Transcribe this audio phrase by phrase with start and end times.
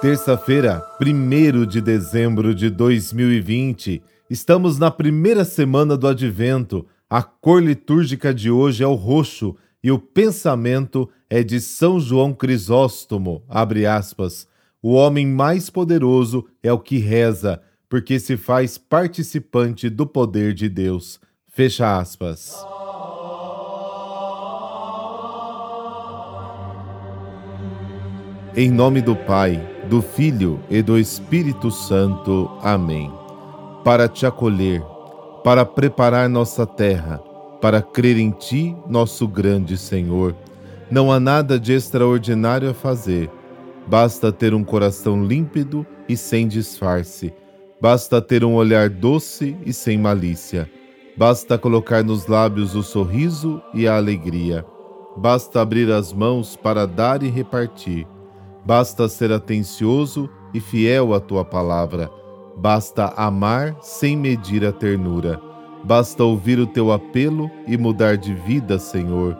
[0.00, 6.86] Terça-feira, 1 de dezembro de 2020, estamos na primeira semana do Advento.
[7.08, 12.34] A cor litúrgica de hoje é o roxo e o pensamento é de São João
[12.34, 13.42] Crisóstomo.
[13.48, 14.46] Abre aspas.
[14.82, 20.68] O homem mais poderoso é o que reza, porque se faz participante do poder de
[20.68, 21.18] Deus.
[21.48, 22.54] Fecha aspas.
[28.54, 32.50] Em nome do Pai, do Filho e do Espírito Santo.
[32.60, 33.12] Amém.
[33.84, 34.82] Para te acolher,
[35.44, 37.18] para preparar nossa terra,
[37.60, 40.34] para crer em Ti, nosso grande Senhor.
[40.90, 43.30] Não há nada de extraordinário a fazer.
[43.86, 47.32] Basta ter um coração límpido e sem disfarce.
[47.80, 50.68] Basta ter um olhar doce e sem malícia.
[51.16, 54.64] Basta colocar nos lábios o sorriso e a alegria.
[55.16, 58.06] Basta abrir as mãos para dar e repartir
[58.66, 62.10] Basta ser atencioso e fiel à tua palavra.
[62.56, 65.40] Basta amar sem medir a ternura.
[65.84, 69.36] Basta ouvir o teu apelo e mudar de vida, Senhor.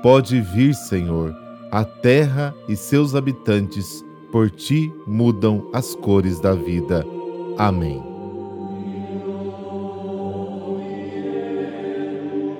[0.00, 1.34] Pode vir, Senhor.
[1.72, 7.04] A terra e seus habitantes por ti mudam as cores da vida.
[7.58, 8.00] Amém.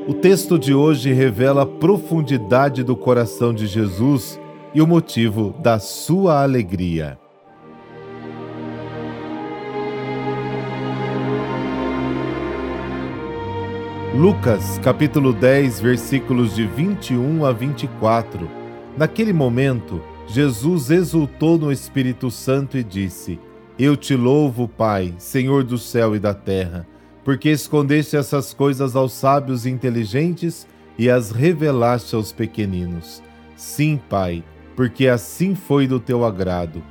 [0.09, 4.41] O texto de hoje revela a profundidade do coração de Jesus
[4.75, 7.19] e o motivo da sua alegria.
[14.15, 18.49] Lucas, capítulo 10, versículos de 21 a 24.
[18.97, 23.39] Naquele momento, Jesus exultou no Espírito Santo e disse:
[23.79, 26.87] Eu te louvo, Pai, Senhor do céu e da terra,
[27.25, 30.67] porque escondeste essas coisas aos sábios e inteligentes
[30.99, 33.23] e as revelaste aos pequeninos.
[33.57, 36.83] Sim, Pai, porque assim foi do teu agrado.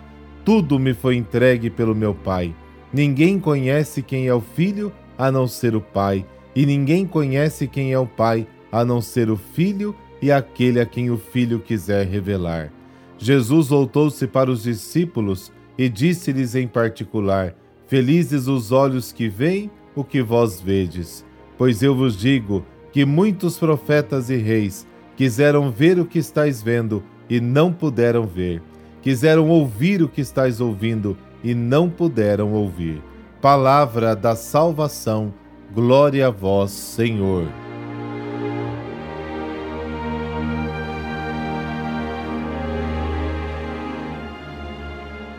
[0.43, 2.55] Tudo me foi entregue pelo meu Pai.
[2.93, 7.93] Ninguém conhece quem é o Filho a não ser o Pai, e ninguém conhece quem
[7.93, 12.07] é o Pai a não ser o Filho e aquele a quem o Filho quiser
[12.07, 12.71] revelar.
[13.17, 17.55] Jesus voltou-se para os discípulos e disse-lhes em particular:
[17.87, 21.25] Felizes os olhos que veem o que vós vedes.
[21.57, 27.03] Pois eu vos digo que muitos profetas e reis quiseram ver o que estáis vendo
[27.31, 28.61] e não puderam ver.
[29.01, 33.01] Quiseram ouvir o que estás ouvindo e não puderam ouvir.
[33.41, 35.33] Palavra da salvação,
[35.73, 37.47] glória a vós, Senhor.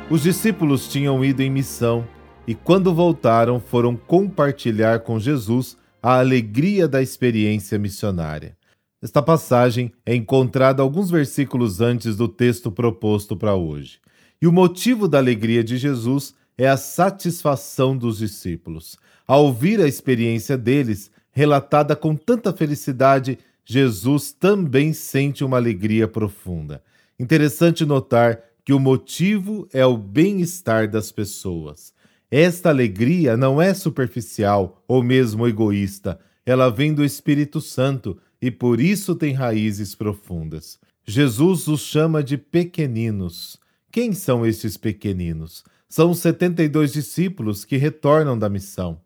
[0.09, 2.09] Os discípulos tinham ido em missão
[2.47, 8.56] e, quando voltaram, foram compartilhar com Jesus a alegria da experiência missionária.
[9.03, 13.99] Esta passagem é encontrada alguns versículos antes do texto proposto para hoje.
[14.41, 18.97] E o motivo da alegria de Jesus é a satisfação dos discípulos.
[19.27, 26.81] Ao ouvir a experiência deles, relatada com tanta felicidade, Jesus também sente uma alegria profunda.
[27.19, 31.93] Interessante notar que o motivo é o bem-estar das pessoas.
[32.31, 38.80] Esta alegria não é superficial ou mesmo egoísta, ela vem do Espírito Santo e por
[38.80, 40.76] isso tem raízes profundas.
[41.06, 43.56] Jesus os chama de pequeninos.
[43.92, 45.62] Quem são esses pequeninos?
[45.88, 49.00] São os 72 discípulos que retornam da missão.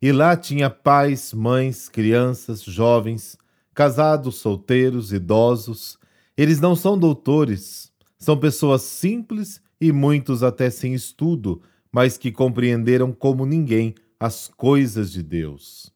[0.00, 3.38] E lá tinha pais, mães, crianças, jovens,
[3.72, 5.98] casados, solteiros, idosos.
[6.36, 13.10] Eles não são doutores, são pessoas simples e muitos até sem estudo, mas que compreenderam
[13.10, 15.90] como ninguém as coisas de Deus.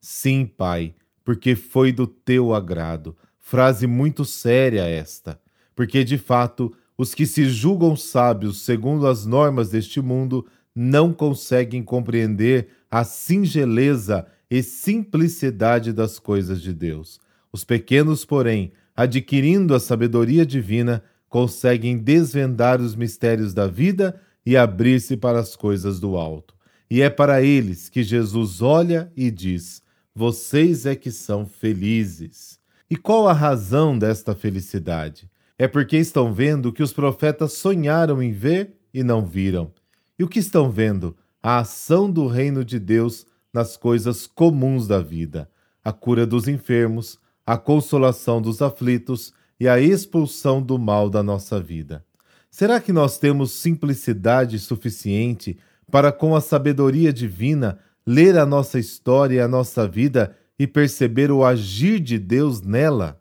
[0.00, 0.94] Sim, Pai,
[1.26, 3.16] porque foi do teu agrado.
[3.40, 5.40] Frase muito séria esta,
[5.74, 11.82] porque de fato os que se julgam sábios segundo as normas deste mundo não conseguem
[11.82, 17.18] compreender a singeleza e simplicidade das coisas de Deus.
[17.52, 25.16] Os pequenos, porém, adquirindo a sabedoria divina, conseguem desvendar os mistérios da vida e abrir-se
[25.16, 26.54] para as coisas do alto.
[26.88, 29.82] E é para eles que Jesus olha e diz:
[30.16, 32.58] vocês é que são felizes.
[32.88, 35.30] E qual a razão desta felicidade?
[35.58, 39.70] É porque estão vendo o que os profetas sonharam em ver e não viram.
[40.18, 41.14] E o que estão vendo?
[41.42, 45.50] A ação do reino de Deus nas coisas comuns da vida,
[45.84, 51.60] a cura dos enfermos, a consolação dos aflitos e a expulsão do mal da nossa
[51.60, 52.02] vida.
[52.50, 55.58] Será que nós temos simplicidade suficiente
[55.90, 61.32] para, com a sabedoria divina, ler a nossa história e a nossa vida e perceber
[61.32, 63.20] o agir de Deus nela?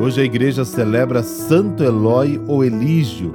[0.00, 3.32] Hoje a igreja celebra Santo Eloy ou Elígio.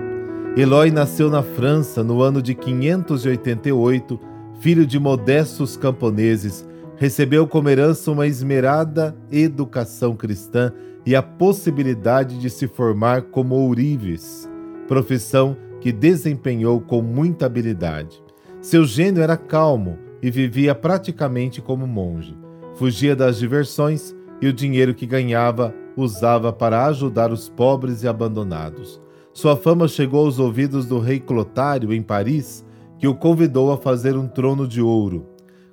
[0.57, 4.19] Eloy nasceu na França no ano de 588,
[4.59, 6.67] filho de modestos camponeses.
[6.97, 10.73] Recebeu como herança uma esmerada educação cristã
[11.05, 14.49] e a possibilidade de se formar como ourives,
[14.87, 18.23] profissão que desempenhou com muita habilidade.
[18.59, 22.35] Seu gênio era calmo e vivia praticamente como monge.
[22.73, 28.99] Fugia das diversões e o dinheiro que ganhava usava para ajudar os pobres e abandonados.
[29.31, 32.65] Sua fama chegou aos ouvidos do rei Clotário em Paris,
[32.97, 35.27] que o convidou a fazer um trono de ouro.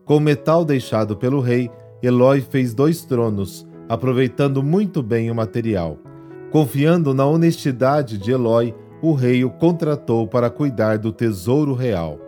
[0.05, 1.71] Com o metal deixado pelo rei,
[2.03, 5.99] Eloy fez dois tronos, aproveitando muito bem o material.
[6.51, 12.19] Confiando na honestidade de Eloy, o rei o contratou para cuidar do tesouro real.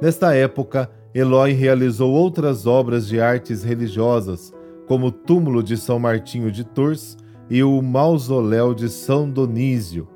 [0.00, 4.52] Nesta época, Eloy realizou outras obras de artes religiosas,
[4.88, 7.16] como o túmulo de São Martinho de Tours
[7.48, 10.08] e o mausoléu de São Donísio.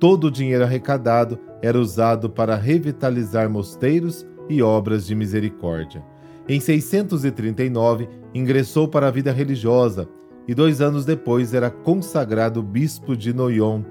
[0.00, 6.02] Todo o dinheiro arrecadado era usado para revitalizar mosteiros e obras de misericórdia.
[6.48, 10.08] Em 639, ingressou para a vida religiosa
[10.48, 13.82] e dois anos depois era consagrado bispo de Noyon,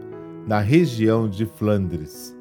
[0.47, 2.35] na região de Flandres.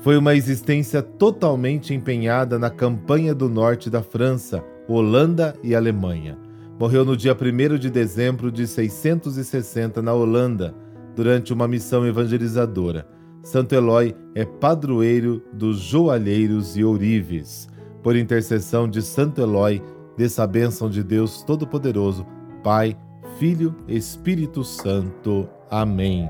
[0.00, 6.38] Foi uma existência totalmente empenhada na campanha do norte da França, Holanda e Alemanha.
[6.78, 10.74] Morreu no dia 1 de dezembro de 660 na Holanda,
[11.16, 13.06] durante uma missão evangelizadora.
[13.42, 17.68] Santo Eloy é padroeiro dos joalheiros e ourives.
[18.02, 19.82] Por intercessão de Santo Eloy,
[20.16, 22.24] dessa bênção de Deus Todo-Poderoso,
[22.62, 22.96] Pai,
[23.38, 25.48] Filho, Espírito Santo.
[25.70, 26.28] Amém.